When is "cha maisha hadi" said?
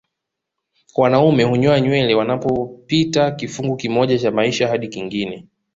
4.19-4.87